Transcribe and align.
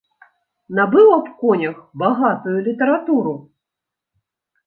Набыў 0.77 1.11
аб 1.17 1.27
конях 1.41 1.75
багатую 2.03 2.55
літаратуру. 2.67 3.33